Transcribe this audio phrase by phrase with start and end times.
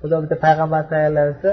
[0.00, 1.50] xudo bitta payg'ambar tayyorlasa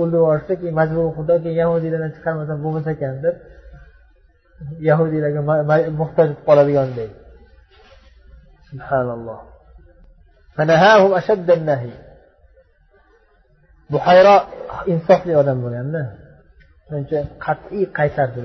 [0.00, 3.36] o'ldirib yuborsa keyin majbur xudo keyin yahudiylardan chiqarmasam bo'lmas ekan deb
[4.88, 5.40] yahudiylarga
[6.00, 7.08] muhtoj bo'lib qoladiganday.
[8.68, 9.40] Subhanalloh.
[13.92, 14.36] Buhayro
[14.92, 16.02] insofli odam bo'lganda
[16.84, 18.40] shuning uchun qat'iy qaytardi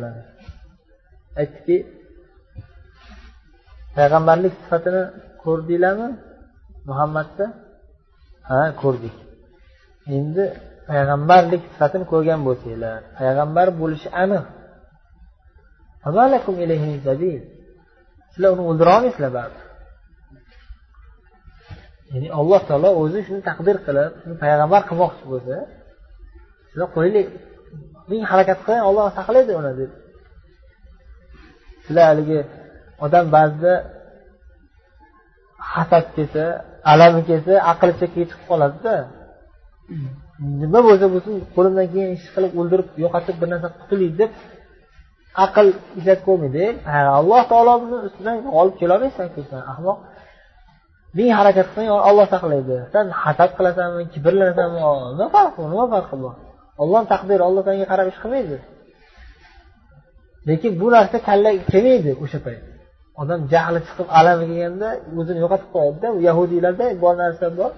[1.41, 1.77] aytdiki
[3.97, 5.03] payg'ambarlik sifatini
[5.43, 6.09] ko'rdinglarmi?
[6.89, 7.45] Muhammadda
[8.49, 9.15] ha ko'rdik.
[10.17, 10.43] Endi
[10.89, 14.45] payg'ambarlik sifatini ko'rgan bo'lsanglar payg'ambar bo'lishi aniq.
[18.31, 19.63] Sizlar uni o'ldira olmaysizlar baribir.
[22.13, 25.55] Ya'ni alloh taolo o'zi shuni taqdir qilib shuni payg'ambar qilmoqchi bo'lsa
[26.69, 27.25] sizlar qo'yinglar
[28.09, 29.91] ming harakat qiling olloh saqlaydi uni deb.
[31.85, 32.39] Sizlar haligi
[33.05, 33.73] odam ba'zida
[35.75, 36.43] hasad kelsa
[36.91, 38.95] alami kelsa aqli chakka chiqib qoladida.
[40.61, 44.31] Nima bo'lsa bo'lsin qo'limdan kelgan ish qilib o'ldirib yo'qotib bir narsa qutulay deb
[45.45, 45.67] aql
[45.99, 46.63] ishlatib ko'rmaydi.
[46.93, 49.97] E, Alloh taolo bizni ustidan olib kelolmaysan sen ahmoq.
[51.17, 52.75] Ming harakat qilsang olloh saqlaydi.
[52.93, 54.79] San hasad qilasanmi kibrlanasanmi
[55.17, 56.33] nima farqi nima farqi bor?
[56.83, 58.57] Ollohni taqdiri olloh sanga qarab ish qilmaydi.
[60.47, 62.63] Lekin bu narsa kalla kelmaydi o'sha payt.
[63.21, 67.71] Odam jahli chiqib alami kelganda o'zini yo'qotib qo'yadida yahudiylarda bor narsa bor.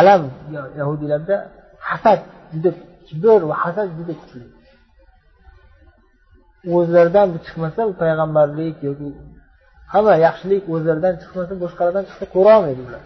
[0.00, 0.22] Alam
[0.80, 1.36] yahudiylarda
[1.88, 2.20] hasad
[2.52, 2.70] juda
[3.08, 4.46] kibr va hasad juda kuchli.
[6.76, 9.08] O'zlaridan chiqmasa payg'ambarlik yoki
[9.92, 13.02] hamma yaxshilik o'zlaridan chiqmasa boshqalardan chiqsa ko'rolmaydi ular.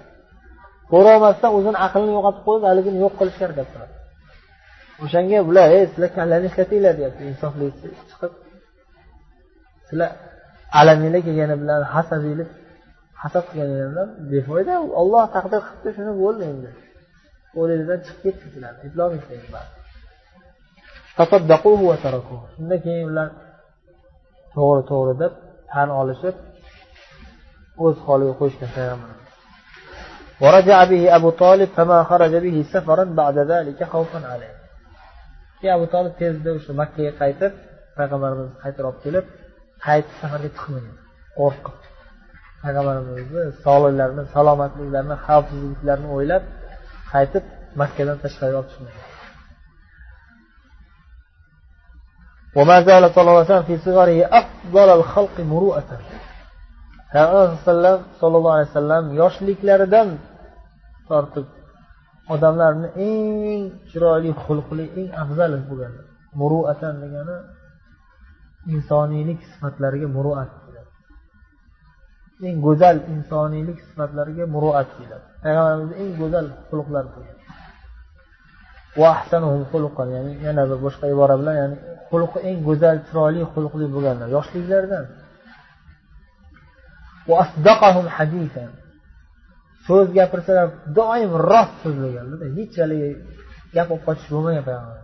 [0.93, 3.95] Ko'rolmasdan o'zini aqlini yo'qotib qo'yib haligini yo'q qilishga harakat qiladi
[5.05, 7.23] o'shanga bular ey sizlar kallani ishlatinglar deyapti.
[7.33, 7.67] Insofli
[8.11, 8.33] chiqib
[9.89, 10.11] sizlar
[10.80, 12.50] alaminglar kelgani bilan hasabinglar
[13.22, 16.70] hasad qilganinglar bilan befoyda olloh taqdir qilibdi shuni bo'ldi endi
[17.56, 19.66] qo'lingizdan chiqib ketdi sizlar eplolmaysizlar
[22.56, 23.28] shundan keyin ular
[24.56, 25.34] to'g'ri to'g'ri deb
[25.72, 26.36] tan olishib
[27.86, 29.12] o'z holiga qo'yishgan payg'ambar
[30.44, 34.54] ورجع به أبو طالب فما خرج به سفرا بعد ذلك خوفا عليه
[35.62, 37.52] keyin abu tolib tezda o'sha makkaga qaytib
[37.98, 39.26] payg'ambarimizni qaytarib olib kelib
[39.86, 40.96] qaytib safarga chiqmagan
[41.40, 41.78] qo'rqib
[42.64, 46.44] payg'ambarimizni sog'liqlarini salomatliklarini xavfsizliklarini o'ylab
[47.14, 47.44] qaytib
[47.82, 49.04] makkadan tashqariga olib chiqmagan
[52.60, 55.90] وما زال صلى الله عليه وسلم في صغره أفضل الخلق مروءة
[57.16, 60.10] payg'ambar alayhi sallallohu alayhi vasallam yoshliklaridan
[61.10, 61.48] tortib
[62.34, 65.94] odamlarni eng chiroyli xulqli eng afzali bo'lgan
[66.40, 67.38] muruatan degani
[68.75, 70.51] insoniylik sifatlariga muruat
[72.49, 77.05] eng go'zal insoniylik sifatlariga muruat deyiladi payg'ambarimizni eng go'zal xulqlar
[80.17, 81.77] ya'ni yana bir boshqa ibora bilan ya'ni
[82.11, 85.05] xulqi eng go'zal chiroyli xulqli bo'lganlar yoshliklaridan.
[89.87, 90.69] So'z gapirsalar
[90.99, 93.11] doim rost so'zlaganlarda hech haligi
[93.77, 94.99] gap olib qochish bo'lmagan payg'ambar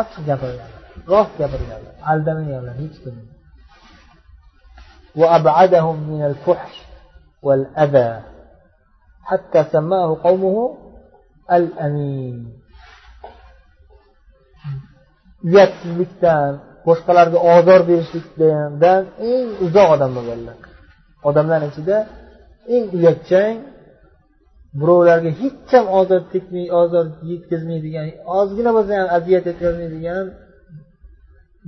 [0.00, 0.83] ochiq gapirganlar.
[1.11, 3.25] rost gapirganlar aldamaganlar hech kimni
[5.15, 6.73] وأبعدهم من الفحش
[7.43, 8.21] والأذى
[9.23, 10.77] حتى سماه قومه
[11.51, 12.37] الأمين
[15.47, 16.51] uyatsizlikdan
[16.85, 20.57] boshqalarga ozor berishlikdan eng uzoq odam bo'lganlar
[21.29, 21.97] odamlar ichida
[22.75, 23.55] eng uyatchang
[24.79, 28.07] birovlarga hech ham ozor tekmay ozor yetkazmaydigan
[28.39, 30.25] ozgina bo'lsa ham aziyat yetkazmaydigan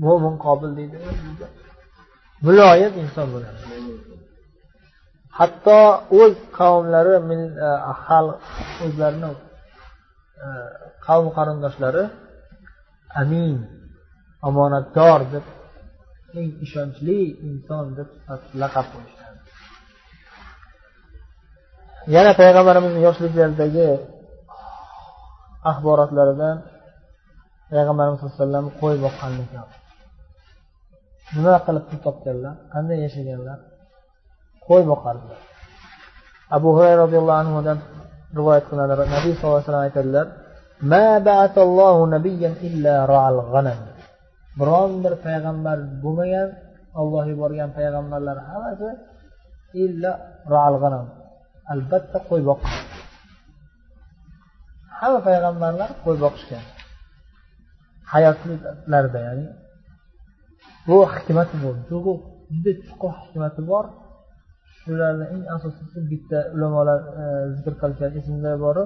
[0.05, 0.97] mo'min qobil deydi.
[2.47, 3.61] Muloyim inson bo'ladi.
[5.39, 5.81] Hatto
[6.21, 7.15] o'z qavmlari
[7.67, 7.71] e,
[8.05, 8.39] xalq
[8.85, 9.31] o'zlarini
[10.45, 10.47] e,
[11.07, 12.05] qavm qarindoshlari
[13.21, 13.57] amin
[14.49, 15.45] omonatdor deb
[16.39, 17.19] eng ishonchli
[17.49, 18.09] inson deb
[18.63, 19.35] laqab qo'yishgan
[22.15, 23.89] yana payg'ambarimizni yoshliklaridagi
[25.71, 26.57] axborotlaridan
[27.73, 29.59] payg'ambarimiz sallallohu alayhi vasallam qo'y boqqanligi
[31.35, 33.59] nima qilib pul topganlar qanday yashaganlar?
[34.67, 35.41] Qo'y boqardilar.
[36.57, 37.79] Abu hurayra roziyallohu anhudan
[38.39, 38.93] rivoyat qilinadi.
[39.17, 40.27] Nabiy sallallohu alayhi vasallam aytadilar
[44.59, 46.49] biron bir payg'ambar bo'lmagan
[47.01, 48.89] olloh yuborgan payg'ambarlar hammasi
[49.85, 50.13] illa
[51.73, 52.75] albatta qo'y boqqan
[55.01, 56.65] hamma payg'ambarlar qo'y boqishgan.
[58.13, 59.47] Hayotlarida ya'ni
[60.87, 61.75] bu hikmati bor
[62.51, 63.87] juda chuqur hikmati bor.
[64.79, 67.25] Shularni eng asosiysi bitta ulamolar e,
[67.57, 68.85] zikr qilishgan esimda bori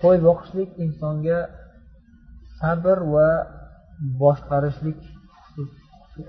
[0.00, 1.38] qo'y boqishlik insonga
[2.60, 3.28] sabr va
[4.22, 4.98] boshqarishlik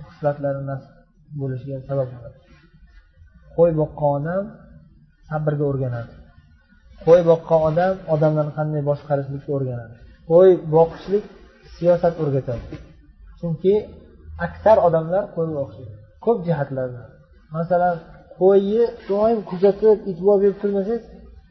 [0.09, 0.93] xislatlarini nasib
[1.39, 2.37] bo'lishiga sabab bo'ladi.
[3.55, 4.43] Qo'y boqqan odam
[5.29, 6.13] sabrga o'rganadi.
[7.05, 9.95] Qo'y boqqan odam odamlarni qanday boshqarishlikka o'rganadi.
[10.31, 11.25] Qo'y boqishlik
[11.75, 12.65] siyosat o'rgatadi.
[13.39, 13.73] Chunki
[14.45, 15.93] aksar odamlar qo'yga o'xshaydi
[16.25, 17.07] ko'p jihatlardan
[17.55, 17.95] masalan
[18.39, 21.03] qo'yni doim kuzatib e'tibor berib turmasangiz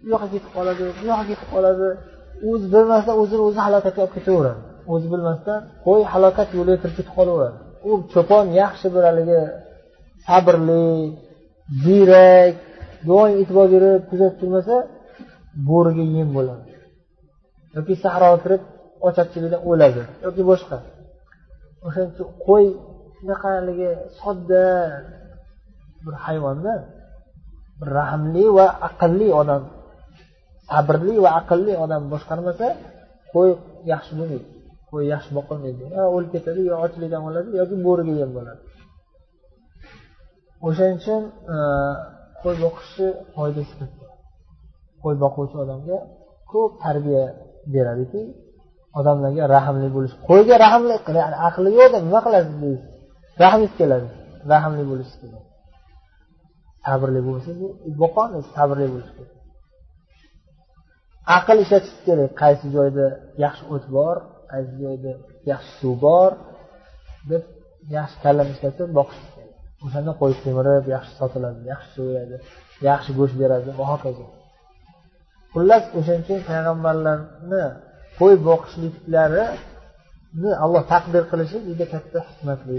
[0.04, 1.88] u yoqqa ketib qoladi bu yoqqa ketib qoladi.
[2.50, 4.60] O'zi bilmasdan o'zini o'zi halokatga olib ketaveradi.
[4.92, 7.58] O'zi bilmasdan qo'y halokat yo'liga kirib ketib qolaveradi.
[7.88, 9.40] U cho'pon yaxshi bir haligi
[10.26, 10.86] sabrli
[11.84, 12.54] ziyrak
[13.08, 14.76] doim e'tibor berib kuzatib turmasa
[15.68, 16.64] bo'riga yem bo'ladi.
[17.76, 18.62] Yoki sahroga kirib
[19.06, 20.02] ocharchilikdan o'ladi.
[20.26, 20.76] Yoki boshqa.
[21.86, 22.66] O'shaning uchun qo'y
[23.16, 23.90] shunaqa haligi
[24.20, 24.66] sodda.
[26.04, 26.74] Bir hayvonda
[27.78, 29.62] bir rahmli va aqlli odam
[30.70, 32.66] sabrli va aqlli odam boshqarmasa
[33.32, 33.50] qo'y
[33.92, 34.46] yaxshi bo'lmaydi
[34.90, 35.82] qo'y yaxshi boqilmaydi
[36.16, 38.62] o'lib ketadi yo ochlikdan o'ladi yoki bo'riga yem bo'ladi.
[40.66, 41.22] O'shaning uchun
[41.54, 41.56] e,
[42.42, 44.06] qo'y boqishni foydasi katta.
[45.02, 45.96] Qo'y boquvchi odamga
[46.52, 47.24] ko'p tarbiya
[47.74, 48.20] beradiki
[48.98, 50.14] odamlarga rahmli bo'lish.
[50.28, 52.82] Qo'yga rahmli ya'ni aqli yo'qda nima qilasiz deysiz
[53.42, 54.08] rahmingiz keladi.
[54.52, 55.44] Rahmli bo'lishingiz kerak
[56.84, 57.70] sabrli bo'lsangiz
[58.02, 59.32] boqolmaysiz sabrli bo'lish kerak
[61.38, 62.30] aql ishlatish kerak.
[62.42, 63.06] Qaysi joyda
[63.44, 64.16] yaxshi o't bor
[64.52, 65.12] qaysi joyda
[65.50, 66.30] yaxshi suv bor
[67.30, 67.42] deb
[67.96, 69.52] yaxshi kallani ishlatib boqish kerak.
[69.84, 72.36] O'shanda qo'y semirib yaxshi sotiladi yaxshi so'yadi
[72.88, 74.24] yaxshi go'sht beradi va hokazo
[75.52, 77.64] xullas o'shaning uchun payg'ambarlarni
[78.18, 82.78] qo'y boqishliklarini alloh taqdir qilishi juda katta hikmatli.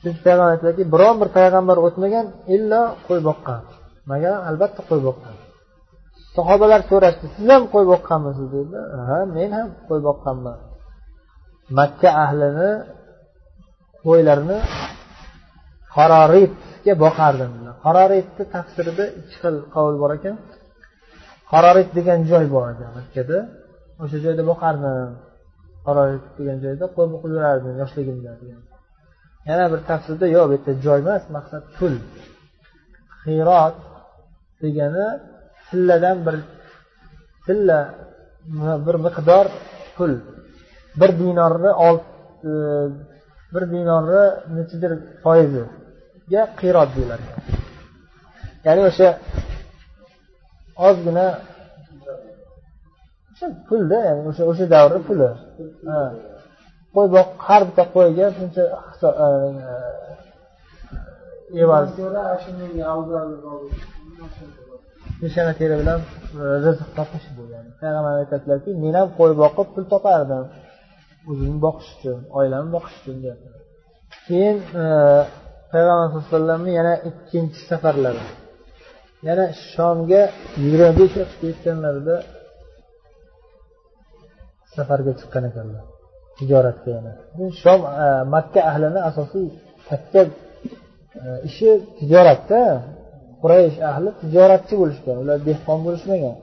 [0.00, 3.62] Chunki payg'ambar aytdilarki biron bir payg'ambar o'tmagan illo qo'y boqqan.
[4.10, 5.36] Magar albatta qo'y boqqan.
[6.36, 8.46] Sahobalar so'rashdi siz ham qo'y boqqanmisiz?
[8.54, 10.58] dedilar ha men ham qo'y boqqanman.
[11.78, 12.70] Makka ahlini
[14.04, 14.58] qo'ylarini
[15.96, 17.52] haroritga boqardim
[17.84, 20.36] haroritni tafsirida ikki xil qavul bor ekan.
[21.52, 23.38] Harorit degan joy bor ekan makkada.
[24.02, 25.10] O'sha joyda boqardim
[25.86, 28.62] harorit degan joyda qo'y boqib yurardim yoshligimda degan.
[29.48, 31.94] Yana bir tafsirda yo'q bu yerda joy emas maqsad pul.
[33.22, 33.76] Xirot
[34.62, 35.06] degani
[35.68, 36.36] tilladan bir
[37.44, 37.80] tilla
[38.86, 39.46] bir miqdor
[39.96, 40.12] pul.
[41.00, 42.06] Bir dinorni olti
[42.50, 42.52] e,
[43.54, 44.24] bir dinorni
[44.56, 44.92] nechidir
[45.22, 47.26] foiziga qirot deyiladi.
[48.66, 49.08] Ya'ni o'sha
[50.86, 51.26] ozgina
[53.68, 55.28] pulda ya'ni o'sha o'sha davrni puli.
[56.94, 58.62] Qo'y boq har bitta qo'yga shuncha
[61.62, 61.88] evaz
[65.20, 66.00] peshona teri bilan
[66.40, 67.70] e, rizq topish bu ya'ni.
[67.80, 70.44] Payg'ambar aytadilarki men ham qo'y boqib pul topardim.
[71.30, 73.16] O'zimni boqish uchun oilamni boqish uchun
[74.26, 74.84] keyin e,
[75.72, 78.24] payg'ambar sallallohu alayhi vasallamni yana ikkinchi safarlari.
[79.28, 80.22] Yana shomga
[80.62, 82.16] yigirma besh yoshga yetganlarida
[84.74, 85.82] safarga chiqqan ekanlar.
[86.38, 87.12] Tijoratga yana.
[87.62, 89.46] Shom e, makka ahlini asosiy
[89.88, 90.30] katta e,
[91.48, 92.60] ishi tijoratda.
[93.42, 95.16] Quraysh ahli tijoratchi bo'lishgan.
[95.22, 96.34] Ular dehqon bo'lishmagan.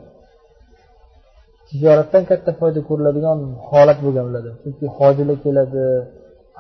[1.70, 4.52] Tijoratdan katta foyda ko'riladigan holat bo'lgan ularda.
[4.64, 5.86] Chunki hojilar keladi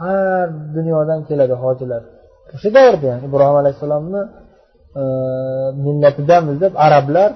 [0.01, 2.01] har dunyodan keladi hojilar.
[2.55, 4.21] O'sha davrda ham ibrohim alayhissalomni
[5.01, 5.03] e,
[5.85, 7.29] millatidanmiz millatidamiz deb arablar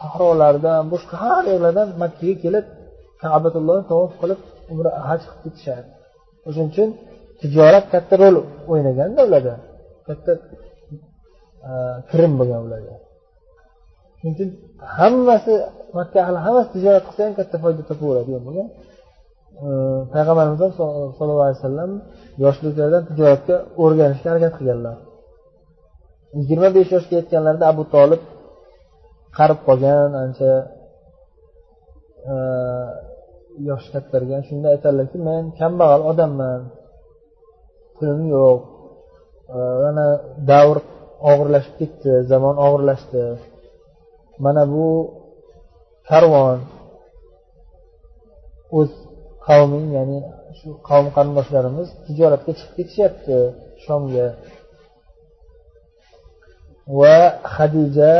[0.00, 2.66] sahrolardan boshqa har yerlardan makkaga kelib
[3.22, 4.40] kabatullohni tavof qilib
[4.72, 5.88] umra haj qilib ketishadi.
[6.46, 6.88] O'shaning uchun
[7.40, 8.36] tijorat katta rol
[8.72, 9.54] o'ynaganda ularda.
[10.08, 10.32] Katta
[11.68, 11.70] e,
[12.10, 12.96] kirim bo'lgan ularga
[14.18, 14.50] shuning uchun
[14.98, 15.52] hammasi
[15.98, 18.68] makka ahli hammasi tijorat qilsa ham katta foyda topaveradigan bo'lgan.
[19.66, 19.68] E,
[20.12, 20.72] Payg'ambarimiz ham
[21.16, 21.90] sallallohu alayhi vasallam
[22.44, 24.96] yoshliklaridan tijoratga o'rganishga harakat qilganlar.
[26.38, 28.22] Yigirma besh yoshga yetganlarida abu tolib
[29.38, 30.50] qarib qolgan ancha
[32.32, 32.34] e,
[33.68, 36.60] yoshi kattargan shunda aytadilarki men kambag'al odamman
[37.96, 38.60] pulim yo'q
[39.56, 40.06] e, mana
[40.50, 40.76] davr
[41.30, 43.24] og'irlashib ketdi zamon og'irlashdi
[44.44, 44.88] mana bu
[46.08, 46.58] karvon
[48.78, 48.90] o'z
[49.46, 50.18] qavming ya'ni
[50.58, 53.36] shu qavm qarindoshlarimiz tijoratga chiqib ketishyapti
[53.84, 54.26] shomga.
[56.98, 57.16] Va
[57.56, 58.12] hadija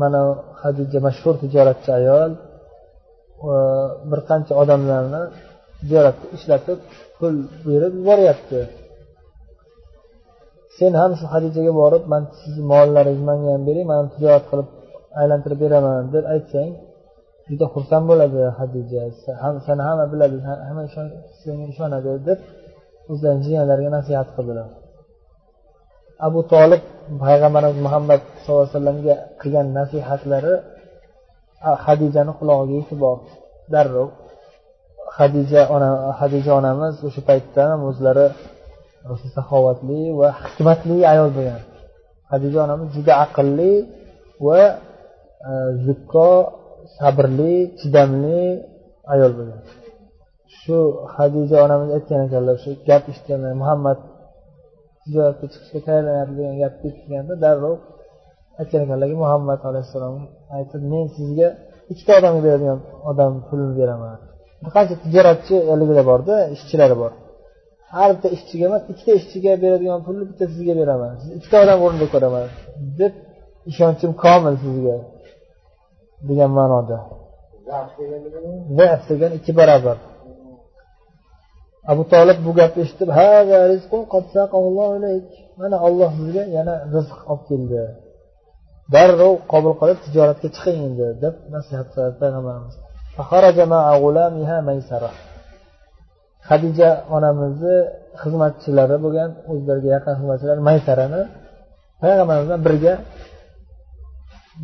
[0.00, 0.20] mana
[0.62, 2.30] hadija mashhur tijoratchi ayol
[3.48, 3.52] Э,
[4.10, 5.22] bir qancha odamlarni
[5.88, 6.78] ziyoratga ishlatib
[7.18, 7.34] pul
[7.66, 8.60] berib yuboryapti.
[10.78, 14.68] Sen ham shu hadichaga borib man sizni mollaringizni manga ham bering man tijorat qilib
[15.20, 16.70] aylantirib beraman deb aytsang
[17.48, 19.02] juda xursand bo'ladi hadija
[19.66, 20.36] seni hamma biladi
[20.68, 20.82] hamma
[21.42, 22.38] senga ishonadi deb
[23.10, 24.68] o'zlarini jiyanlariga nasihat qildilar.
[26.26, 26.82] Abu tolib
[27.24, 30.54] payg'ambarimiz muhammad sallallohu alayhi vasallamga qilgan nasihatlari
[31.86, 33.30] hadijani qulog'iga yetib bordi
[33.74, 34.08] darrov.
[35.18, 35.90] Hadija ona
[36.20, 38.26] hadija onamiz o'sha paytda o'zlari
[39.12, 41.62] o'sha saxovatli va hikmatli ayol bo'lgan.
[42.32, 43.72] Hadija onamiz juda aqlli
[44.46, 44.60] va
[45.48, 45.52] e,
[45.86, 46.28] zukko
[46.98, 48.42] sabrli chidamli
[49.14, 49.62] ayol bo'lgan.
[50.58, 50.78] Shu
[51.16, 53.98] hadija onamiz aytgan ekanlar shu gap eshitganlar muhammad
[55.02, 57.76] tijoratga chiqishga tayyorlanyapti degan gapni eshitganda darrov
[58.58, 60.16] aytgan ekanlarki muhammad alayhissalom
[60.56, 61.48] aytib men sizga
[61.92, 62.78] ikkita odamga beradigan
[63.10, 64.16] odam pulini beraman.
[64.62, 67.12] Bir qancha tijoratchi haligida borda ishchilari bor.
[67.94, 71.12] Har bitta ishchiga emas ikkita ishchiga beradigan pulni bitta sizga beraman.
[71.20, 72.44] Siz ikkita odam o'rnida ko'raman
[73.00, 73.12] deb
[73.70, 74.96] ishonchim komil sizga
[76.28, 76.98] degan ma'noda.
[78.78, 79.98] Zaf degan ikki barobar
[81.92, 83.08] abu tolib bu gapni eshitib
[85.60, 87.82] mana olloh sizga yana rizq olib keldi.
[88.94, 92.74] Darrov qabul qilib tijoratga chiqing endi deb nasihat qiladi payg'ambarimiz.
[96.48, 97.76] Hadija onamizni
[98.22, 101.22] xizmatchilari bo'lgan o'zlariga yaqin xizmatchilar maysarani
[102.02, 102.94] payg'ambarimiz bilan birga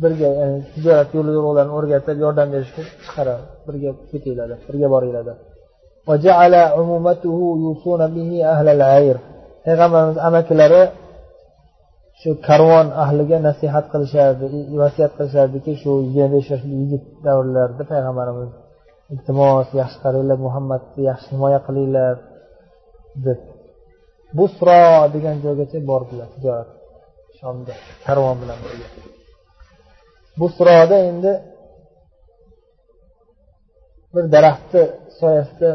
[0.03, 3.43] birga ya'ni tijorat yo'li yo'riqlarini o'rgatib yordam berishga chiqaradi.
[3.67, 5.37] Birga ketinglar birga boringlar deb.
[9.65, 10.81] Payg'ambarimiz amakilari
[12.21, 14.45] shu karvon ahliga nasihat qilishardi
[14.81, 18.51] vasiyat qilishardiki shu yigirma besh yoshli yigit davrlarida payg'ambarimiz
[19.13, 22.15] iltimos yaxshi qaranglar muhammadni yaxshi himoya qilinglar
[23.25, 23.39] deb.
[24.37, 24.81] Busro
[25.15, 26.69] degan joygacha bordilar tijorat
[27.39, 27.73] shomda
[28.05, 28.87] karvon bilan birga.
[30.41, 31.33] Busroda endi
[34.13, 34.83] bir daraxtni
[35.19, 35.71] soyasida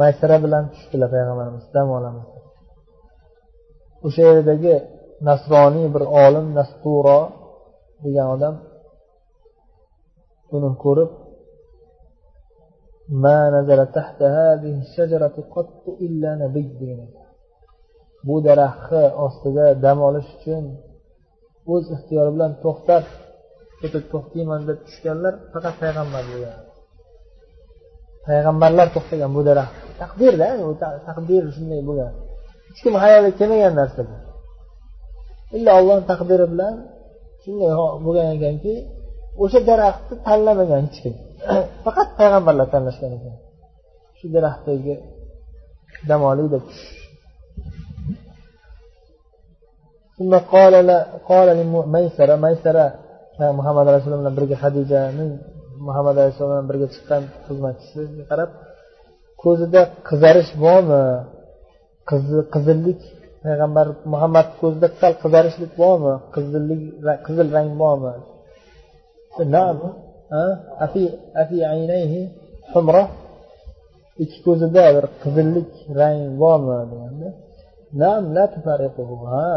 [0.00, 2.39] maysara bilan tushdilar payg'ambarimiz dam olamiz.
[4.06, 4.74] O'sha yerdagi
[5.28, 7.20] nasroniy bir olim nasturo
[8.04, 8.54] degan odam
[10.50, 11.10] buni ko'rib
[18.26, 20.64] bu daraxtni ostida dam olish uchun
[21.72, 23.04] o'z ixtiyori bilan to'xtab
[24.12, 26.58] to'xtayman deb tushganlar faqat payg'ambar bo'lgan
[28.26, 30.46] payg'ambarlar to'xtagan bu daraxt taqdirda
[31.06, 32.12] taqdir shunday bo'lgan.
[32.69, 34.15] hech kim hayoliga kelmagan narsa bu
[35.57, 36.75] illo ollohni taqdiri bilan
[37.43, 37.71] shunday
[38.05, 38.73] bo'lgan ekanki
[39.43, 41.15] o'sha daraxtni tanlamagan hech kim
[41.85, 43.35] faqat payg'ambarlar tanlashgan ekan
[44.17, 44.93] shu daraxtdagi
[46.09, 46.65] dam olay deb
[50.17, 50.97] ثم قال لا
[51.29, 52.85] قال لميسرة ميسرة
[53.59, 55.31] muhammad alayhissalom bilan birga hadijaning
[55.87, 58.49] muhammad alayhissalom bilan birga chiqqan xizmatchisiga qarab
[59.43, 61.03] ko'zida qizarish bormi
[62.54, 63.00] Qizillik
[63.44, 66.14] payg'ambar muhammad ko'zida sal qizarishlik bormi?
[66.34, 66.82] Qizillik
[67.26, 68.12] qizil rang bormi?
[74.22, 76.76] Ikki ko'zida bir qizillik rang bormi?
[78.00, 78.42] Deganda
[79.34, 79.48] ha?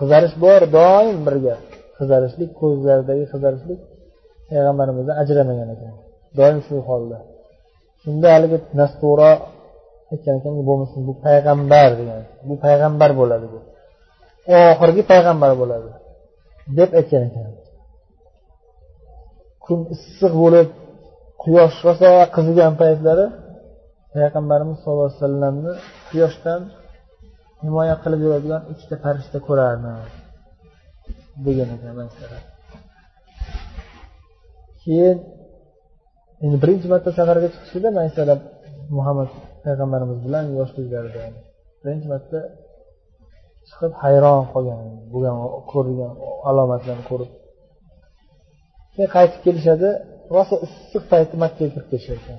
[0.00, 1.56] Qizarish bor doim birga.
[1.98, 3.80] Qizarishlik ko'zlaridagi qizarishlik
[4.50, 5.94] payg'ambarimizdan ajramagan ekan.
[6.38, 7.18] Doim shu holda.
[8.02, 9.30] Shunda haligi nasturo
[10.12, 12.22] aytgan ekan bo'lmasin bu payg'ambar degan.
[12.48, 13.58] Bu payg'ambar bo'ladi bu.
[14.70, 15.90] Oxirgi payg'ambar bo'ladi
[16.78, 17.46] deb aytgan ekan.
[19.64, 20.68] Kun issiq bo'lib
[21.42, 23.26] quyosh rosa qizigan paytlari
[24.14, 25.72] payg'ambarimiz sallallohu alayhi vasallamni
[26.10, 26.60] quyoshdan
[27.64, 29.92] himoya qilib yuradigan ikkita farishta ko'rardi
[31.46, 31.96] degan ekan
[34.82, 35.16] keyin
[36.44, 38.40] endi birinchi marta safarga chiqishida masalan
[38.96, 39.28] muhammad
[39.64, 41.22] payg'ambarimiz bilan yoshliklarida
[41.82, 42.40] birinchi marta
[43.68, 44.80] chiqib hayron qolgan
[45.12, 45.36] bo'lgan
[45.72, 46.12] ko'rgan
[46.48, 47.30] alomatlarni ko'rib.
[48.94, 49.88] Keyin qaytib kelishadi
[50.34, 52.38] rosa issiq payti makkaga kirib kelishar ekan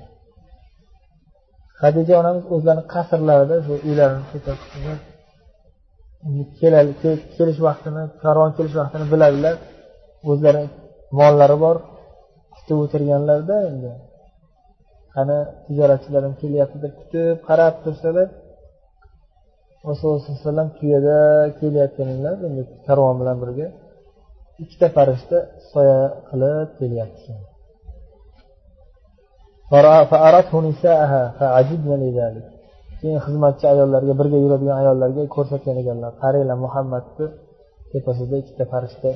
[1.82, 4.24] hadija onamiz o'zlarini qasrlarida shu uylarini
[7.36, 9.54] kelish vaqtini karvon kelish vaqtini biladilar.
[10.30, 10.62] O'zlari
[11.18, 11.76] mollari bor
[12.54, 13.90] kutib o'tirganlarda endi
[15.16, 18.28] qani tijoratchilarim kelyapti deb kutib qarab tursalar
[19.88, 21.18] rasululloh sallallohu alayhi vasallam tuyada
[21.58, 23.66] kelayotganinglar endi karvon bilan birga
[24.62, 25.38] ikkita farishta
[25.72, 27.30] soya qilib kelyapti.
[33.00, 36.10] Keyin xizmatchi ayollarga birga yuradigan ayollarga ko'rsatgan ekanlar.
[36.22, 37.26] Qaranglar muhammadni
[37.92, 39.10] tepasida ikkita farishta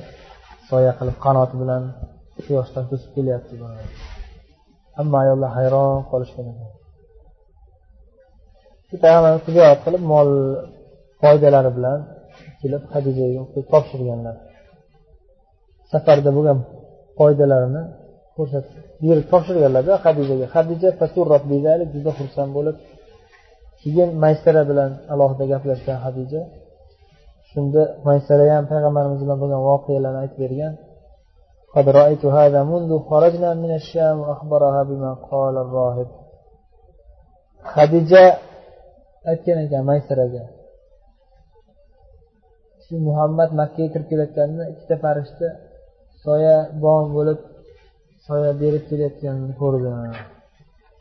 [0.69, 1.83] soya qilib qanoti bilan
[2.45, 3.53] quyoshdan to'sib kelyapti.
[4.97, 6.69] Hamma ayollar hayron qolishgan ekan
[8.87, 10.29] shu payg'ambarimiz tijorat qilib mol
[11.21, 11.99] foydalari bilan
[12.61, 13.41] kelib hadijaga
[13.73, 14.35] topshirganlar.
[15.91, 16.57] Safarda bo'lgan
[17.17, 17.83] foydalarini
[18.35, 20.89] ko'rsatib berib topshirganlarda hadijaga hadija
[21.95, 22.77] juda xursand bo'lib
[23.81, 26.41] keyin maysara bilan alohida gaplashgan hadija
[27.51, 30.73] shunda maysara ham payg'ambarimiz bilan bo'lgan voqealarni aytib bergan
[31.74, 36.08] قد رأيت هذا منذ خرجنا من الشام وأخبرها بما قال الراهب
[37.74, 38.22] hadija
[39.30, 40.42] aytgan ekan maysaraga
[42.84, 45.48] shu muhammad makkaga kirib kelayotganida ikkita farishta
[46.24, 47.38] soyabon bo'lib
[48.26, 49.96] soya berib kelayotganini ko'rdim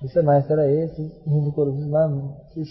[0.01, 2.09] desa maysara e siz endi ko'ribsiz man
[2.51, 2.61] shu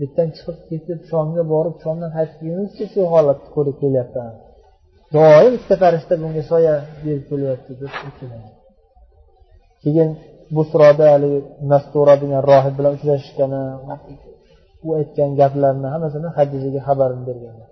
[0.00, 4.32] yerdan chiqib ketib shomga borib shomdan qaytib kelgunizcha shu holatni ko'rib kelyapman
[5.13, 7.91] doim ikkita farishta bunga soya berib kelyapti deb
[9.81, 10.09] keyin
[10.55, 11.39] busroda haligi
[11.71, 13.61] mastura degan rohib bilan uchrashishgani
[14.85, 17.69] u aytgan gaplarni hammasini hadijaga xabarini berganlar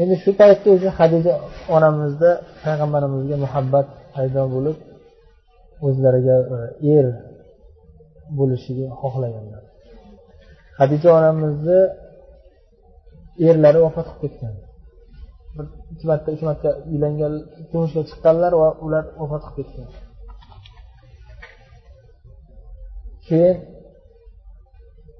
[0.00, 1.32] endi shu paytda o'sha hadija
[1.76, 2.30] onamizda
[2.64, 4.76] payg'ambarimizga muhabbat paydo bo'lib
[5.86, 6.58] o'zlariga e,
[6.96, 7.06] er
[8.38, 9.62] bo'lishini xohlaganlar.
[10.78, 11.80] Hadija onamizni
[13.48, 14.54] erlari vafot qilib ketgan.
[15.56, 17.32] Bir ikki marta uch marta uylangan
[17.70, 19.88] turmushga chiqqanlar va ular vafot qilib ketgan.
[23.26, 23.56] Keyin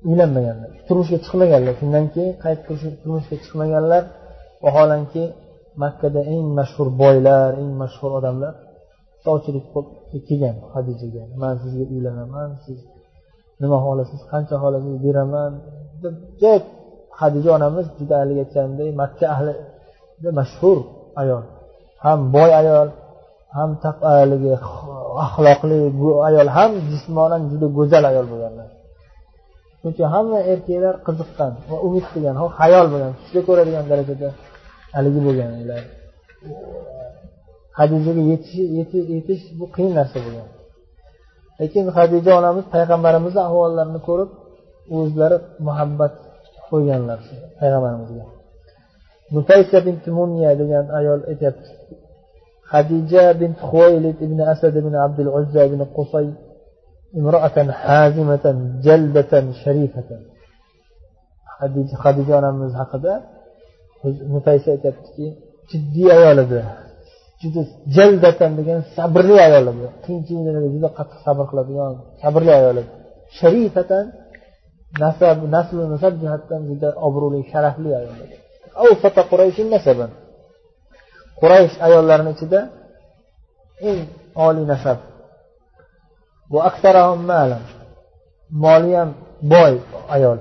[0.09, 1.73] uylanmaganlar turmushga chiqmaganlar.
[1.81, 2.64] Shundan keyin qaytib
[3.02, 4.02] turmushga chiqmaganlar.
[4.64, 5.25] Vaholanki
[5.83, 8.55] makkada eng mashhur boylar eng mashhur odamlar
[9.25, 9.66] sovchilik
[10.28, 12.78] kelgan hadijaga man sizga uylanaman siz
[13.62, 15.52] nima xohlasiz qancha xohlasangiz beraman.
[16.43, 16.62] Deb
[17.21, 19.55] hadija onamiz juda haligi aytganday makka ahli
[20.38, 20.78] mashhur
[21.23, 21.44] ayol.
[22.04, 22.88] Ham boy ayol
[23.56, 24.52] ham haligi
[25.25, 25.78] axloqli
[26.28, 28.68] ayol ham jismonan juda go'zal ayol bo'lganlar.
[29.78, 34.28] Shuning uchun hamma erkaklar qiziqqan va umid qilgan hayol bo'lgan tushda ko'radigan darajada
[34.97, 35.50] haligi bo'lgan
[37.78, 40.49] hadijaga yetish yetish bu qiyin narsa bo'lgan.
[41.60, 44.30] Lekin hadija onamiz payg'ambarimizni ahvollarini ko'rib
[44.97, 45.36] o'zlari
[45.69, 46.14] muhabbat
[46.69, 47.19] qo'yganlar
[47.60, 48.25] payg'ambarimizga.
[49.34, 51.71] mutaysa bin munniya degan ayol aytyapti.
[52.73, 56.26] Hadija bint huvaylid ibn asad ibn abdul uzza ibn qusay
[57.19, 60.21] imroatan hazimatan jalbatan sharifatan.
[61.58, 63.12] Hadija hadija onamiz haqida
[64.34, 65.26] mutaysa aytyaptiki
[65.71, 66.60] jiddiy ayol edi.
[67.43, 67.62] Juda
[67.97, 69.86] jaldatan degan sabrli ayol edi.
[70.04, 72.93] Qiyinchiliklarga juda qattiq sabr qiladigan sabrli ayol edi.
[73.39, 74.04] Sharifatan
[75.02, 78.36] nasab nasl nasab jihatdan juda obro'li sharafli ayol edi.
[81.41, 82.60] quraysh ayollarini ichida
[83.91, 84.02] eng
[84.47, 84.99] oliy nasab.
[86.50, 86.58] Bu
[88.65, 89.10] moli ham
[89.52, 89.75] boy
[90.17, 90.39] ayol.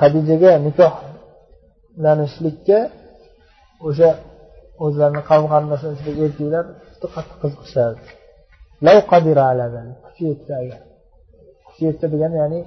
[0.00, 2.78] Hadijaga nikohlanishlikka
[3.88, 4.10] o'sha
[4.84, 6.60] o'zlarini qavm qarindoshlar ichida erkaklar juda
[7.16, 8.02] qattiq qiziqishardi.
[10.04, 10.80] Kuchi yetsa agar.
[11.74, 12.60] Kuchi yetsa degani ya'ni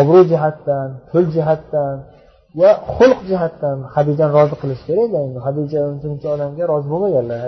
[0.00, 1.96] obro' jihatdan pul jihatdan
[2.60, 5.38] va xulq jihatdan hadijani rozi qilish kerak endi.
[5.46, 5.78] Hadija
[6.12, 7.38] uncha odamga rozi bo'lmaganlar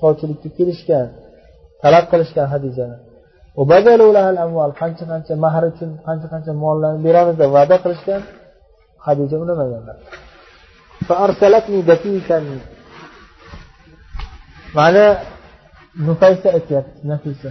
[0.00, 1.06] sovchilikka kelishgan
[1.82, 2.96] talab qilishgan hadijani
[4.80, 8.22] qancha qancha mahr uchun qancha qancha mollarni beramiz deb va'da qilishgan
[9.06, 9.96] hadija unamaganlar.
[14.78, 15.06] Mana
[15.96, 17.50] nufaysa aytyapti nafisa.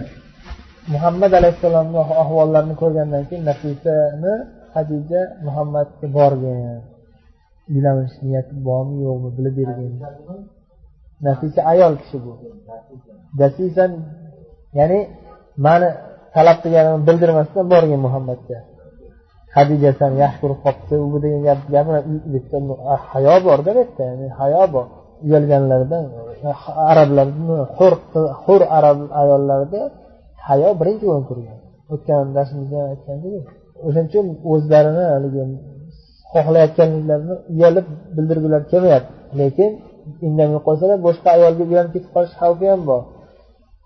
[0.94, 4.32] Muhammad alayhissalomni ahvollarini ko'rgandan keyin nafisani
[4.74, 6.82] hadija muhammadga borgan.
[7.72, 9.92] Uylanish niyati bormi yo'qmi bilib bergan
[11.26, 12.32] nafisa ayol kishi bu.
[13.38, 13.92] Dasisan
[14.78, 14.98] ya'ni
[15.66, 15.88] mani
[16.34, 18.58] talab qilganimni bildirmasdan borgan muhammadga.
[19.56, 21.90] Hadija sani yaxshi ko'rib qolibdi u degan gap gapi
[23.10, 24.86] hayo borda bu yerda ya'ni hayo bor.
[25.26, 26.04] Uyalganlardan
[26.90, 27.56] arablarda
[28.44, 29.80] hur arab ayollarida
[30.48, 31.58] hayo birinchi o'rin turgan.
[31.92, 33.32] O'tgan darsimizda ham aytgandik
[33.86, 35.42] o'shaning uchun o'zlarini haligi
[36.32, 39.12] xohlayotganliklarini uyalib bildirgilari kelmayapti.
[39.40, 39.70] Lekin
[40.26, 43.02] indamay qolsalar boshqa ayolga uylanib ketib qolish xavfi ham bor.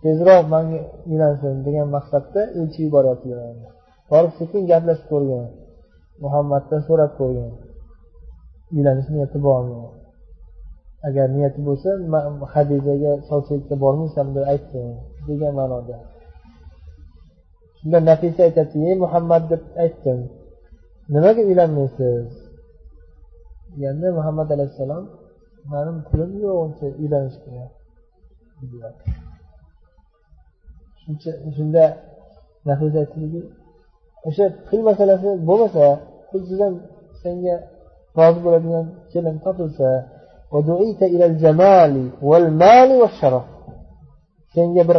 [0.03, 0.79] Tezroq manga
[1.11, 3.47] uylansin degan maqsadda elchi yuboryaptilar
[4.11, 5.45] borib sekin gaplashib ko'rgan.
[6.25, 7.51] Muhammaddan so'rab ko'rgan.
[8.77, 9.77] Uylanish niyati bormi
[11.07, 11.91] agar niyati bo'lsa
[12.55, 14.81] hadijaga sovchilikka bormaysan deb aytdi.
[15.29, 15.97] Degan ma'noda.
[17.79, 20.19] Shunda nafisa aytyapti ey muhammad deb aytdim
[21.15, 22.29] nimaga uylanmaysiz?
[23.73, 25.05] Deganda muhammad alayhissalom
[25.71, 27.65] mani pulim yo'q uncha uylanishga
[31.57, 31.85] shunda
[32.69, 33.41] nafisa aytdiki
[34.29, 35.85] o'sha pul masalasi bo'lmasa
[36.29, 36.75] pulsiz ham
[37.23, 37.55] senga
[38.19, 39.89] rozi bo'ladigan kelin topilsa
[44.55, 44.99] senga bir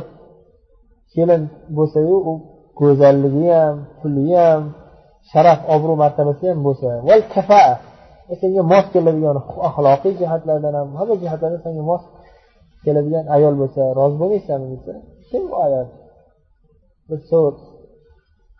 [1.13, 1.43] kelin
[1.77, 2.33] bo'lsayu u
[2.79, 4.61] go'zalligi ham puli ham
[5.31, 7.71] sharaf obro' martabasi ham bo'lsa val kafaa
[8.31, 9.35] e, senga mos keladigan
[9.67, 12.03] axloqiy jihatlardan ham hamma jihatlardan senga mos
[12.83, 14.93] keladigan ayol bo'lsa rozi bo'lmaysanmi desa
[15.29, 15.87] kim bu ayol?
[17.09, 17.57] Bir so'z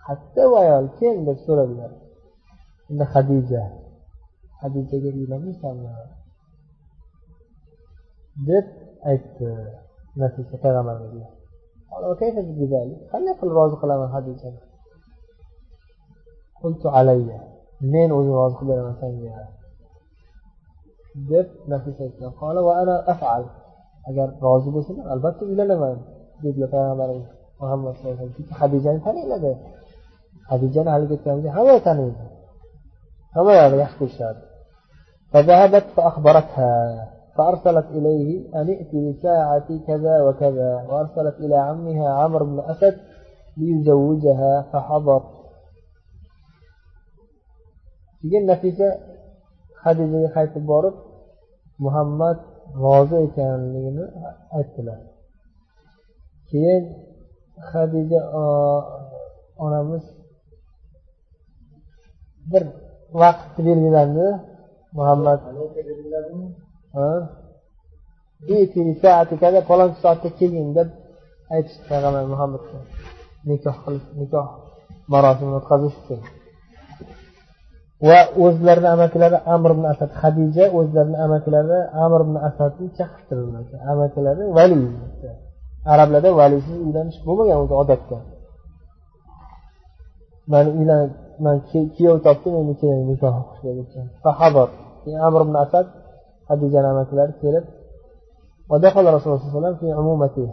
[0.06, 1.92] qayerda bu ayol kim deb so'radilar.
[2.90, 3.64] Unda hadija
[4.62, 5.90] hadijaga uylanmaysanmi
[8.48, 8.68] دف
[9.04, 9.42] ات
[10.18, 11.24] نفس كلام النبي
[11.92, 14.58] قال وكيف بذلك خلي في الراز كلام الحديث هذا
[16.64, 17.42] قلت علي
[17.82, 19.50] منين وزن الراز كلام ثانية
[21.16, 23.46] دف نفس كلام قال وأنا أفعل.
[24.10, 25.98] اگر راز بسن البته إلى لما
[26.44, 27.22] دف لفهم برای
[27.62, 29.58] محمد صلی الله علیه و آله خدیجه تنی لگه
[30.50, 32.16] خدیجه نه لگه تنی همه تنی
[33.36, 34.36] همه یاد یخ کشد
[35.34, 42.95] فذهبت فأخبرتها فأرسلت إليه أن ائت بساعة كذا وكذا وأرسلت إلى عمها عمرو بن أسد
[43.57, 45.23] ليزوجها فحضر
[48.25, 48.89] keyin nafisa
[49.83, 50.97] hadijaga qaytib borib
[51.85, 52.39] muhammad
[52.85, 54.05] rozi ekanligini
[54.59, 55.01] aytdilar
[56.49, 56.85] keyin
[57.71, 58.21] hadija
[59.65, 60.05] onamiz
[62.51, 62.63] bir
[63.21, 64.27] vaqt belgilandi
[64.99, 65.41] muhammad
[69.70, 70.90] falonchi soatda keling deb
[71.56, 72.78] aytishdi payg'ambar muhammadga
[73.50, 74.48] nikoh qilish nikoh
[75.14, 76.20] marosimini o'tkazish uchun.
[78.08, 84.78] Va o'zlarini amakilari amr ibn asad hadija o'zlarini amakilari amr ibn asadni chaqirtirdilar amakilari vali
[85.94, 88.18] arablarda valisiz uylanish bo'lmagan o'zi odatda.
[90.52, 91.02] Mani uylan
[91.46, 91.56] man
[91.96, 93.72] kuyov topdim endi keling nikoh o'qishga
[95.28, 95.86] amr ibn asad
[96.49, 97.67] hadijani amakilari kelib
[98.71, 100.49] ودخل رسول الله صلى الله عليه وسلم في عمومته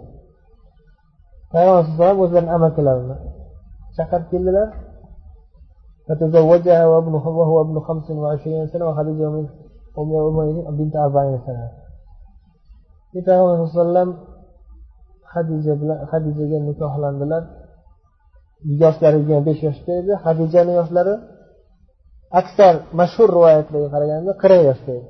[1.51, 3.15] payg'ambar alayhi vasallam o'zlarini amakilarini
[3.97, 4.69] chaqirib keldilar
[6.07, 9.45] فتزوجها وابنه وهو ابن خمس وعشرين سنة وخديجة من
[9.99, 11.65] أم أمين بنت أربعين سنة
[13.13, 14.09] payg'ambar alayhi vasallam
[15.33, 17.43] hadija bilan hadijaga nikohlandilar
[18.83, 21.13] yoshlari yigirma besh yoshda edi hadijani yoshlari
[22.39, 25.09] aksar mashhur rivoyatlarga qaraganda qirq yoshda edi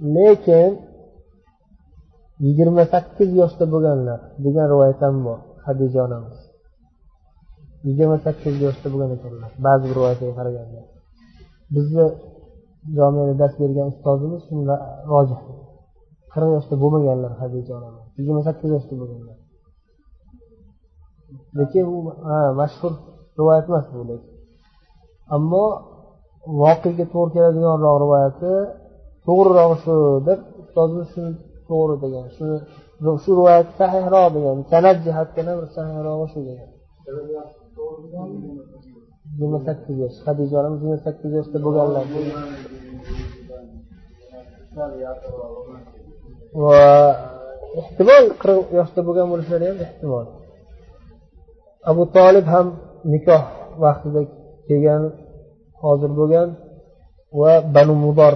[0.00, 0.70] Lekin
[2.46, 6.38] yigirma sakkiz yoshda bo'lganlar degan rivoyat ham bor hadija onamiz.
[7.88, 10.80] Yigirma sakkiz yoshda bo'lgan ekanlar ba'zi bir rivoyatlarga qaraganda.
[11.74, 12.06] Bizni
[12.98, 14.74] jomiyada dars bergan ustozimiz shunda
[15.12, 15.40] rojih.
[16.32, 19.36] Qirq yoshda bo'lmaganlar hadija onamiz yigirma sakkiz yoshda bo'lganlar.
[21.58, 21.96] Lekin u
[22.60, 22.92] mashhur
[23.38, 24.32] rivoyat emas bu lekin.
[25.36, 25.64] Ammo
[26.62, 28.52] voqega to'g'ri keladiganroq rivoyati
[29.26, 29.94] to'g'rirog'i shu
[30.28, 31.32] deb ustozimiz shuni
[31.68, 32.56] to'g'ri degan shuni
[33.22, 36.70] shu rivoyat sahihroq degan san'at jihatdan ham sahihrog'i shu degan.
[39.30, 42.04] Yigirma sakkiz yosh hadija onamiz yigirma sakkiz yoshda bo'lganlar.
[46.62, 46.80] Va
[47.80, 50.26] ehtimol qirq yoshda bo'lgan bo'lishlari ham ehtimol.
[51.90, 52.66] Abu tolib ham
[53.12, 53.44] nikoh
[53.84, 54.20] vaqtida
[54.68, 55.02] kelgan
[55.82, 56.48] hozir bo'lgan
[57.40, 58.34] va banu mudor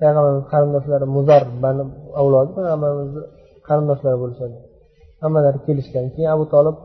[0.00, 1.82] payg'ambarimiz qarindoshlari muzar bani
[2.20, 3.22] avlodi payg'ambarimizni
[3.68, 4.56] qarindoshlari bo'lishadi
[5.22, 6.76] hammalari kelishgan keyin abu tolib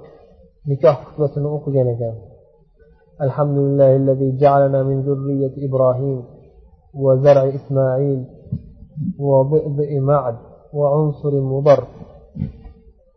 [0.69, 2.15] nikoh xutbasini o'qigan ekan
[3.99, 6.23] الذي جعلنا من ذرية إبراهيم
[6.93, 8.25] وزرع إسماعيل
[9.19, 10.35] وضئضئ معد
[10.73, 11.83] وعنصر مضر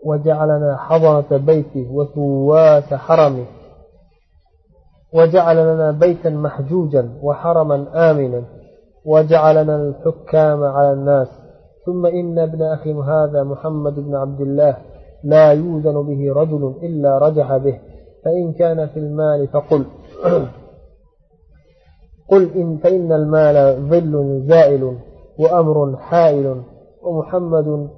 [0.04, 3.44] وجعلنا حضرة بيته وثواس حرمه
[5.12, 8.42] وجعل لنا بيتا محجوجا وحرما آمنا
[9.04, 11.28] وجعلنا الحكام على الناس.
[11.86, 14.76] ثم إن ابن أخي هذا محمد بن عبد الله
[15.24, 17.78] لا يوزن به رجل إلا رجح به.
[18.24, 19.84] فإن كان في المال فقل.
[22.30, 24.98] قل إن فإن المال ظل زائل
[25.38, 26.62] وأمر حائل.
[27.02, 27.88] ومحمد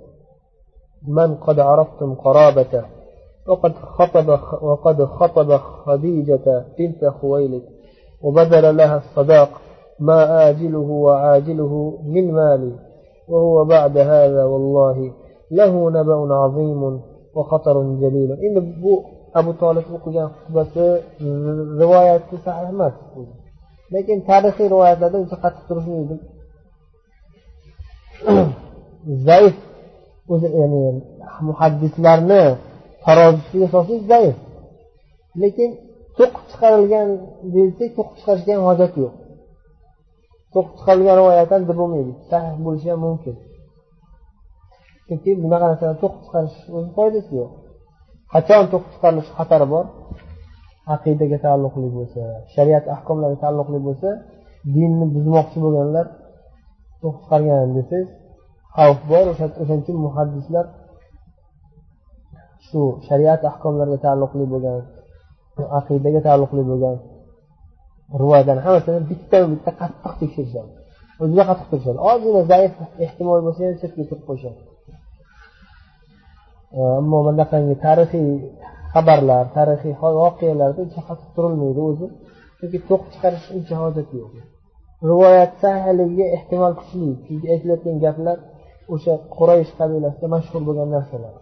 [1.08, 2.84] من قد عرفتم قرابته.
[3.48, 4.28] وقد خطب
[4.62, 7.62] وقد خطب خديجة بنت خويلد.
[8.22, 9.48] وبذل لها الصداق.
[10.00, 12.72] ما آجله وعاجله من مالي
[13.28, 15.12] وهو بعد هذا والله
[15.50, 17.00] له نبأ عظيم
[17.34, 18.32] وخطر جليل.
[18.32, 19.02] إن أبو,
[19.36, 20.78] أبو طالب أقول بس
[21.80, 23.26] رواية تسعة ما تقول.
[23.92, 26.18] لكن تاريخ رواية هذا إذا قد تترفني
[29.08, 29.54] زيف
[30.30, 31.00] يعني
[31.42, 32.56] محدث لنا
[33.06, 33.66] فراد في
[34.08, 34.36] زيف.
[35.36, 35.74] لكن
[36.18, 38.86] توقف تخرج يعني دلتي توقف تخرج يعني هذا
[40.54, 42.12] to'qib chiqarilgan rivoyat ham deb bo'lmaydi.
[42.30, 43.34] Sahih bo'lishi ham mumkin.
[45.06, 47.50] Chunki bunaqa narsani to'qib chiqarish o'zi foydasi yo'q.
[48.32, 49.84] Qachon to'qib chiqarilishi xatari bor?
[50.94, 52.22] Aqidaga taalluqli bo'lsa
[52.54, 54.08] shariat ahkomlariga taalluqli bo'lsa
[54.76, 56.06] dinni buzmoqchi bo'lganlar
[57.02, 58.08] to'qib chiqargan desangiz
[58.76, 59.24] xavf bor.
[59.32, 60.66] O'shaning uchun muhaddislar
[62.66, 64.78] shu shariat ahkomlariga taalluqli bo'lgan
[65.78, 66.96] aqidaga taalluqli bo'lgan
[68.20, 70.70] rivoyatlarni hammasini bitta bitta qattiq tekshirishadi.
[71.22, 72.00] O'ziga qattiq tekshiradi.
[72.10, 72.72] Ozgina zaif
[73.04, 74.60] ehtimol bo'lsa ham chetga surib qo'yishadi.
[77.00, 78.28] Ammo bunaqangi tarixiy
[78.94, 82.06] xabarlar tarixiy voqealarda uncha qattiq turilmaydi o'zi.
[82.58, 84.32] Chunki to'qib chiqarish uncha hojat yo'q.
[85.10, 88.38] Rivoyat sahligiga ehtimol kuchli chunki aytilayotgan gaplar
[88.94, 91.34] o'sha quraysh qabilasida mashhur bo'lgan narsalar.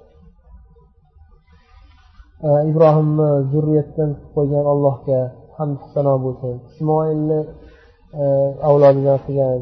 [2.70, 5.20] Ibrohimni zurriyatdan qilib qo'ygan allohga
[5.56, 6.54] hamd sano bo'lsin.
[6.70, 7.40] Ismoilni
[8.22, 8.24] e,
[8.68, 9.60] avlodidan qilgan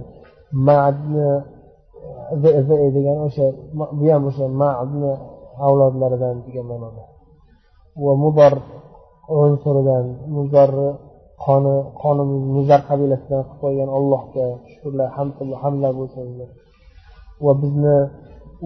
[0.68, 1.30] madni
[2.96, 3.46] degan o'sha
[3.98, 5.12] bu ham o'sha madni
[5.66, 7.02] avlodlaridan degan ma'noda.
[8.04, 8.54] Va mudor
[9.38, 10.04] unsuridan
[10.36, 10.90] muzarni
[11.44, 12.22] qoni qoni
[12.56, 15.08] muzar qabilasidan qilib qo'ygan allohga shukurlar
[15.62, 16.26] hamdlar bo'lsin
[17.44, 17.96] va bizni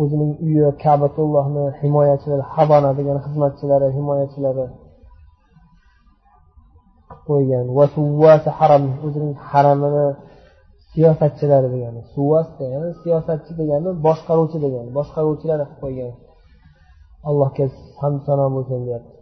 [0.02, 4.64] o'zining uyi kabatullohni himoyachilari habana degan xizmatchilari himoyachilari
[7.28, 10.06] qo'ygan va suvvasi haram o'zining haramini
[10.92, 16.12] siyosatchilari degani suvvas degani siyosatchi degani boshqaruvchi degani boshqaruvchilar qilib qo'ygan.
[17.28, 17.66] Allohga
[18.00, 19.12] hamd sano bo'lsin deyapti.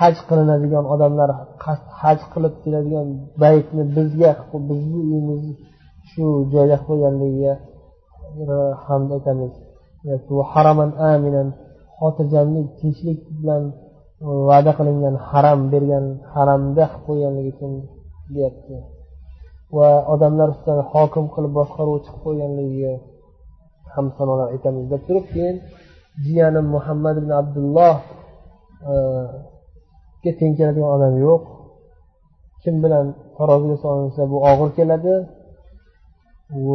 [0.00, 1.30] Haj qilinadigan odamlar
[2.02, 3.08] haj qilib keladigan
[3.42, 4.30] baytni bizga
[4.68, 5.42] bizni uyimiz
[6.10, 7.54] shu joyda qilib qo'yganligiga
[8.86, 9.52] hamd aytamiz.
[10.52, 11.48] Haraman aminan
[11.98, 13.62] xotirjamlik tinchlik bilan
[14.22, 17.72] va'da qilingan haram bergan haramda qilib qo'yganligi uchun
[18.34, 18.76] deyapti.
[19.76, 22.92] Va odamlar ustidan hokim qilib boshqaruvchi qilib qo'yganligiga
[23.94, 24.84] ham sanolar aytamiz.
[24.92, 25.56] Deb turib keyin
[26.24, 27.96] jiyanim muhammad ibn abdulloh
[28.90, 28.94] e,
[30.38, 31.42] teng keladigan odam yo'q.
[32.62, 35.14] Kim bilan taroziga solinsa bu og'ir keladi.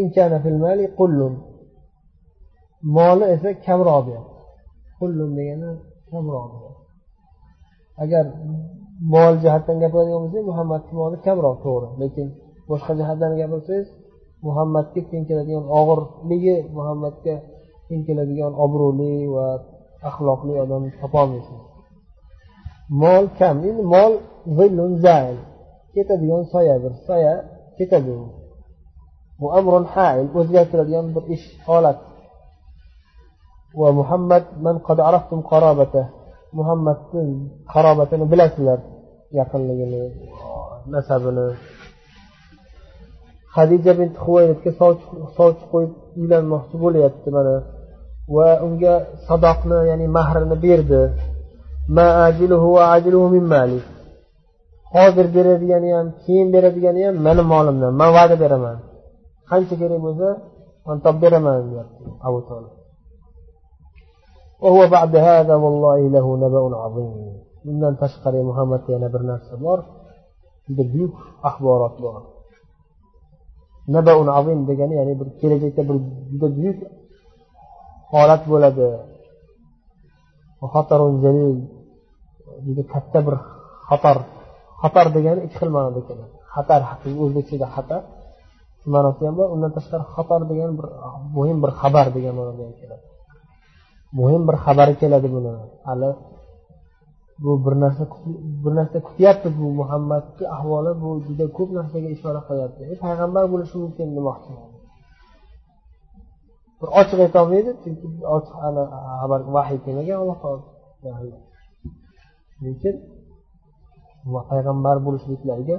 [2.97, 4.37] moli esa kamroq deyapti.
[4.99, 5.71] Qullun degani
[6.11, 6.51] kamroq
[8.03, 8.25] agar
[9.12, 11.88] mol jihatdan gapiradigan bo'lsak muhammadni moli kamroq to'g'ri.
[12.03, 12.27] Lekin
[12.69, 13.88] boshqa jihatdan gapirsangiz
[14.47, 17.35] muhammadga teng keladigan og'irligi muhammadga
[17.88, 19.47] teng keladigan obro'li va
[20.09, 21.61] axloqli odam topolmaysiz.
[23.03, 23.57] Mol kam.
[23.69, 24.12] Endi mol
[25.95, 27.35] ketadigan soya bir soya
[27.79, 28.14] ketadi.
[29.41, 31.99] Bu amrun hail o'zgartiradigan bir ish holat.
[33.81, 36.03] Va muhammad man qad araftum qarobata.
[36.59, 37.25] Muhammadni
[37.73, 38.79] qarobatini bilasizlar
[39.38, 40.03] yaqinligini
[40.93, 41.47] nasabini.
[43.57, 44.71] Hadija bint huvaydga
[45.38, 47.55] sovchi qo'yib uylanmoqchi bo'lyapti mana.
[48.37, 48.95] Va unga
[49.27, 51.03] sadoqni ya'ni mahrini berdi.
[54.95, 58.77] Hozir beradigani ham keyin beradigani ham mani molimdan man va'da beraman.
[59.51, 60.29] Qancha kerak bo'lsa
[60.87, 62.78] man topib beraman deyapti abu tolib
[67.66, 69.79] bundan tashqari muhammadda yana bir narsa bor
[70.66, 71.14] juda buyuk
[71.49, 72.23] axborot bor
[73.94, 75.97] nabaun azim degani ya'ni bir kelajakda bir
[76.31, 76.79] juda buyuk
[78.12, 78.87] holat bo'ladi
[82.66, 83.37] juda katta bir
[83.88, 84.18] xatar
[84.83, 86.81] xatar degani ikki xil ma'noda keladi xatar
[87.25, 88.03] o'zbekchada xatar
[88.94, 90.87] ma'nosi ham bor undan tashqari xatar degan bir
[91.37, 93.05] muhim bir xabar degan ma'noda ham keladi
[94.18, 95.55] muhim bir xabari keladi buni.
[95.87, 96.11] Hali
[97.42, 98.05] bu bir narsa
[98.64, 102.83] bir narsa kutyapti bu muhammadni ahvoli bu juda ko'p narsaga ishora qilyapti.
[102.92, 104.53] E, payg'ambar bo'lishi mumkin demoqchi.
[106.81, 108.55] Bir ochiq aytolmaydi chunki ochiq
[109.21, 111.38] xabar vahiy kelmagan alloh taolo.
[112.64, 112.94] Lekin
[114.51, 115.77] payg'ambar bo'lishliklariga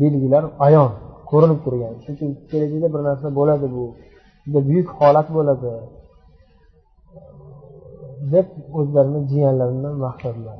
[0.00, 0.90] belgilar ayon
[1.30, 1.94] ko'rinib turgan.
[2.04, 3.84] Shuning uchun kelajakda bir narsa bo'ladi bu.
[4.44, 5.72] Juda buyuk holat bo'ladi.
[8.33, 8.47] deb
[8.79, 10.59] o'zlarini jiyanlaridan maqtadilar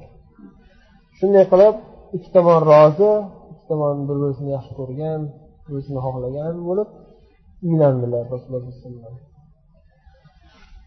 [1.18, 1.76] shunday qilib
[2.16, 3.12] ikki tomon rozi
[3.52, 5.20] ikki tomon bir birisini yaxshi ko'rgan
[5.64, 6.90] bir birisini xohlagan bo'lib
[7.68, 9.16] uylandilar rasululloh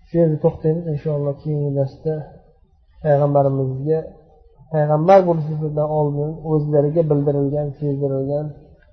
[0.08, 2.14] shu yerda to'xtaymiz inshaalloh keyingi darsda
[3.02, 3.98] payg'ambarimizga
[4.72, 8.46] payg'ambar bo'lishidan oldin o'zlariga bildirilgan sezdirilgan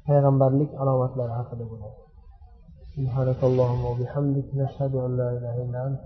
[0.08, 1.97] payg'ambarlik alomatlari haqida bo'ladi
[2.95, 6.01] سبحانك اللهم وبحمدك نشهد أن لا إله إلا أنت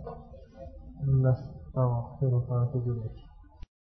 [1.75, 3.34] 啊，这个方式就没事。